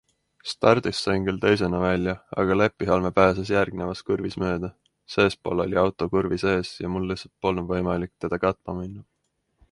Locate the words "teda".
8.25-8.41